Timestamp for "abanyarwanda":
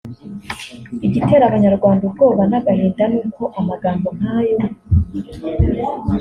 1.47-2.01